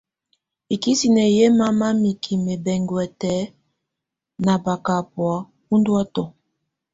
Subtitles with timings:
[0.75, 3.33] Ikisine yɛ mama mikime bɛnguɛtɛ
[4.45, 5.35] na bakabɔa
[5.73, 6.23] unduətɔ.